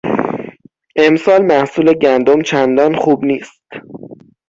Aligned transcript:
امسال 0.97 1.41
محصول 1.47 1.93
گندم 1.93 2.41
چندان 2.41 2.95
خوب 2.95 3.25
نیست. 3.25 3.63